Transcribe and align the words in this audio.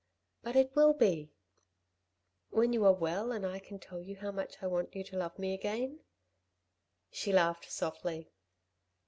But 0.41 0.55
it 0.55 0.75
will 0.75 0.93
be... 0.95 1.31
when 2.49 2.73
you 2.73 2.85
are 2.85 2.91
well 2.93 3.31
and 3.31 3.45
I 3.45 3.59
can 3.59 3.77
tell 3.77 4.01
you 4.01 4.15
how 4.15 4.31
much 4.31 4.55
I 4.63 4.65
want 4.65 4.95
you 4.95 5.03
to 5.03 5.15
love 5.15 5.37
me 5.37 5.53
again" 5.53 5.99
She 7.11 7.31
laughed 7.31 7.71
softly. 7.71 8.31